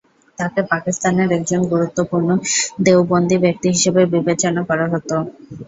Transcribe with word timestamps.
তাকে 0.37 0.59
পাকিস্তানের 0.71 1.29
একজন 1.37 1.61
গুরুত্বপূর্ণ 1.71 2.29
দেওবন্দি 2.81 3.37
ব্যক্তিত্ব 3.39 3.75
হিসেবে 3.75 4.01
বিবেচনা 4.13 4.61
করা 4.69 4.85
হত। 4.93 5.09